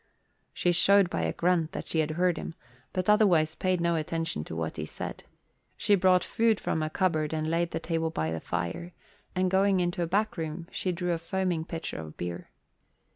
[0.51, 2.55] She showed by a grunt that she had heard him
[2.91, 5.23] but otherwise paid no attention to what he said.
[5.77, 8.93] She brought food from a cupboard and laid the table by the fire,
[9.35, 12.49] and going into a back room, she drew a foaming pitcher of beer.